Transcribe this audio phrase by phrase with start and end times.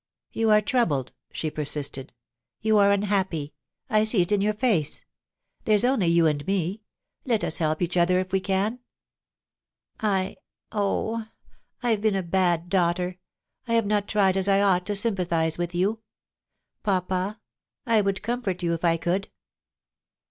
[0.31, 3.53] 'You are troubled,' she persisted;* you are unhappy;
[3.87, 5.05] I see it in your face.
[5.65, 6.81] There's only you and me;
[7.23, 8.79] let us help each other if we can....
[9.99, 10.37] I—
[10.71, 11.27] oh!
[11.83, 13.19] I have been a bad daughter;
[13.67, 15.99] I have not tried as I ought to sympathise with you....
[16.81, 17.39] Papa,
[17.85, 19.29] I would comfort you if I could.'